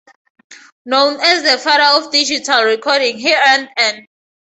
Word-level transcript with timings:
Known 0.83 1.19
as 1.21 1.43
the 1.43 1.59
"father 1.59 2.03
of 2.07 2.11
digital 2.11 2.63
recording", 2.63 3.19
he 3.19 3.35
earned 3.35 3.69
an 3.77 3.95
Sc.D. 3.97 4.07